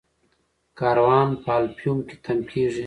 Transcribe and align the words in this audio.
کاروان 0.79 1.29
په 1.43 1.51
الفیوم 1.59 1.99
کې 2.07 2.15
تم 2.23 2.39
کیږي. 2.49 2.79